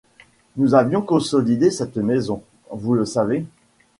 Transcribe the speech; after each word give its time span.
Nous 0.57 0.73
avions 0.73 1.03
consolidé 1.03 1.69
cette 1.69 1.97
maison, 1.97 2.41
vous 2.71 2.95
le 2.95 3.05
savez. 3.05 3.45